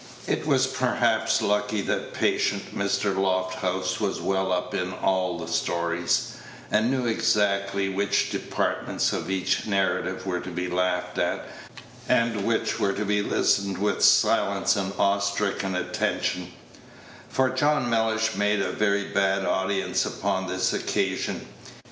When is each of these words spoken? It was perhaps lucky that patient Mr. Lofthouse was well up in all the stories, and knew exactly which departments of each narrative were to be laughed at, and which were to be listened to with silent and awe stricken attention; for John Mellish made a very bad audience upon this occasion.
It 0.25 0.47
was 0.47 0.65
perhaps 0.65 1.43
lucky 1.43 1.81
that 1.81 2.11
patient 2.11 2.75
Mr. 2.75 3.15
Lofthouse 3.15 3.99
was 3.99 4.19
well 4.19 4.51
up 4.51 4.73
in 4.73 4.93
all 4.93 5.37
the 5.37 5.47
stories, 5.47 6.37
and 6.71 6.89
knew 6.89 7.05
exactly 7.05 7.87
which 7.87 8.31
departments 8.31 9.13
of 9.13 9.29
each 9.29 9.67
narrative 9.67 10.25
were 10.25 10.39
to 10.39 10.49
be 10.49 10.67
laughed 10.67 11.19
at, 11.19 11.45
and 12.09 12.45
which 12.45 12.79
were 12.79 12.93
to 12.93 13.05
be 13.05 13.21
listened 13.21 13.75
to 13.75 13.81
with 13.83 14.03
silent 14.03 14.75
and 14.75 14.91
awe 14.97 15.19
stricken 15.19 15.75
attention; 15.75 16.51
for 17.29 17.51
John 17.51 17.87
Mellish 17.87 18.33
made 18.35 18.59
a 18.59 18.71
very 18.71 19.03
bad 19.03 19.45
audience 19.45 20.03
upon 20.03 20.47
this 20.47 20.73
occasion. 20.73 21.45